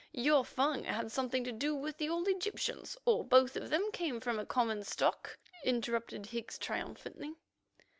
Your 0.13 0.43
Fung 0.43 0.85
had 0.85 1.11
something 1.11 1.43
to 1.43 1.51
do 1.51 1.75
with 1.75 1.97
the 1.99 2.09
old 2.09 2.27
Egyptians, 2.27 2.97
or 3.05 3.23
both 3.23 3.55
of 3.55 3.69
them 3.69 3.91
came 3.93 4.19
from 4.19 4.39
a 4.39 4.47
common 4.47 4.83
stock," 4.83 5.37
interrupted 5.63 6.25
Higgs 6.25 6.57
triumphantly. 6.57 7.35